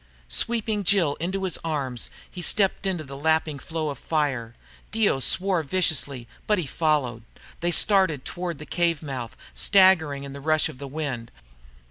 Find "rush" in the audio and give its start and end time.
10.41-10.69